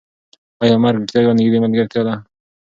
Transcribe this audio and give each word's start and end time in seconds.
ایا 0.63 0.75
مرګ 0.83 0.99
رښتیا 1.01 1.19
یوه 1.23 1.35
نږدې 1.39 1.57
ملګرتیا 1.63 2.01
ده؟ 2.07 2.15